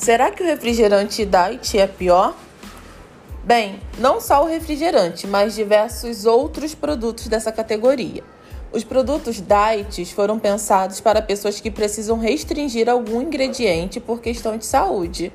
[0.00, 2.34] Será que o refrigerante diet é pior?
[3.44, 8.24] Bem, não só o refrigerante, mas diversos outros produtos dessa categoria.
[8.72, 14.64] Os produtos diets foram pensados para pessoas que precisam restringir algum ingrediente por questão de
[14.64, 15.30] saúde.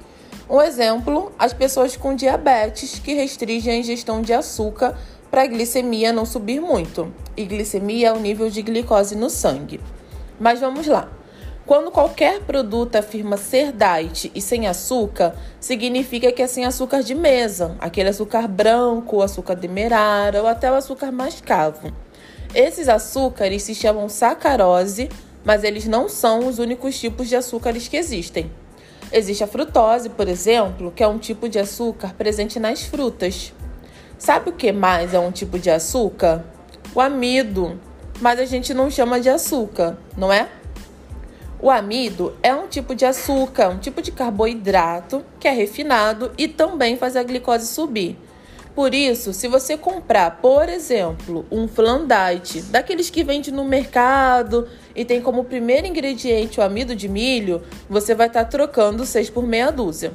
[0.49, 4.97] Um exemplo, as pessoas com diabetes que restringem a ingestão de açúcar
[5.29, 7.13] para a glicemia não subir muito.
[7.37, 9.79] E glicemia é o nível de glicose no sangue.
[10.39, 11.07] Mas vamos lá.
[11.65, 17.15] Quando qualquer produto afirma ser diet e sem açúcar, significa que é sem açúcar de
[17.15, 21.91] mesa, aquele açúcar branco, açúcar demerara ou até o açúcar mascavo.
[22.53, 25.09] Esses açúcares se chamam sacarose,
[25.43, 28.51] mas eles não são os únicos tipos de açúcares que existem.
[29.11, 33.51] Existe a frutose, por exemplo, que é um tipo de açúcar presente nas frutas.
[34.19, 36.45] Sabe o que mais é um tipo de açúcar?
[36.93, 37.79] O amido,
[38.21, 40.47] mas a gente não chama de açúcar, não é?
[41.65, 46.47] O amido é um tipo de açúcar, um tipo de carboidrato que é refinado e
[46.47, 48.19] também faz a glicose subir.
[48.75, 54.67] Por isso, se você comprar, por exemplo, um flan diet, daqueles que vende no mercado
[54.95, 59.31] e tem como primeiro ingrediente o amido de milho, você vai estar tá trocando 6
[59.31, 60.13] por meia dúzia.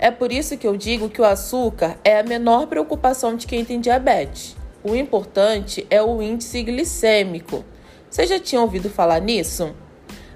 [0.00, 3.64] É por isso que eu digo que o açúcar é a menor preocupação de quem
[3.64, 4.56] tem diabetes.
[4.82, 7.64] O importante é o índice glicêmico.
[8.10, 9.72] Você já tinha ouvido falar nisso?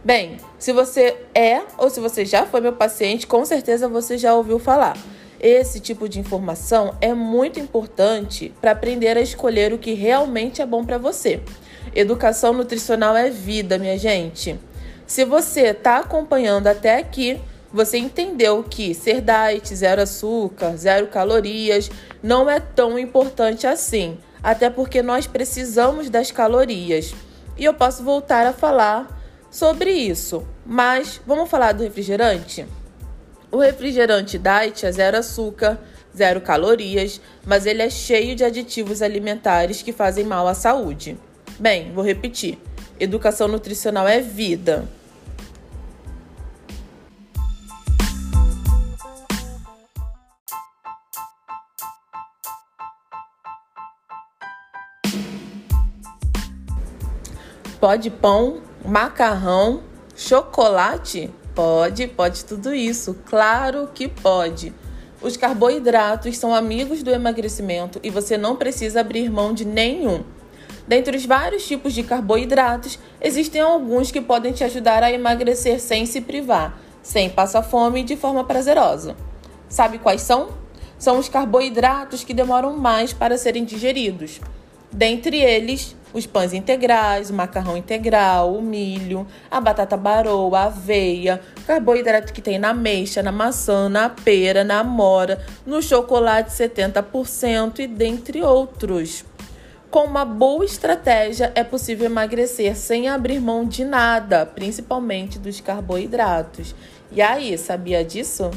[0.04, 4.34] Bem, se você é ou se você já foi meu paciente, com certeza você já
[4.34, 4.96] ouviu falar.
[5.38, 10.66] Esse tipo de informação é muito importante para aprender a escolher o que realmente é
[10.66, 11.40] bom para você.
[11.94, 14.58] Educação nutricional é vida, minha gente.
[15.06, 17.40] Se você está acompanhando até aqui,
[17.72, 21.88] você entendeu que ser diet, zero açúcar, zero calorias,
[22.20, 27.14] não é tão importante assim, até porque nós precisamos das calorias.
[27.56, 29.21] E eu posso voltar a falar
[29.52, 30.44] sobre isso.
[30.64, 32.66] Mas vamos falar do refrigerante?
[33.50, 35.78] O refrigerante diet é zero açúcar,
[36.16, 41.18] zero calorias, mas ele é cheio de aditivos alimentares que fazem mal à saúde.
[41.60, 42.58] Bem, vou repetir:
[42.98, 44.88] educação nutricional é vida.
[57.78, 59.82] Pode pão macarrão,
[60.16, 61.30] chocolate?
[61.54, 63.16] Pode, pode tudo isso.
[63.26, 64.72] Claro que pode.
[65.20, 70.24] Os carboidratos são amigos do emagrecimento e você não precisa abrir mão de nenhum.
[70.86, 76.06] Dentre os vários tipos de carboidratos, existem alguns que podem te ajudar a emagrecer sem
[76.06, 79.14] se privar, sem passar fome e de forma prazerosa.
[79.68, 80.48] Sabe quais são?
[80.98, 84.40] São os carboidratos que demoram mais para serem digeridos.
[84.92, 91.40] Dentre eles, os pães integrais, o macarrão integral, o milho, a batata baroa, a aveia,
[91.66, 97.86] carboidrato que tem na ameixa, na maçã, na pera, na amora, no chocolate 70% e
[97.86, 99.24] dentre outros.
[99.90, 106.74] Com uma boa estratégia é possível emagrecer sem abrir mão de nada, principalmente dos carboidratos.
[107.10, 108.50] E aí, sabia disso?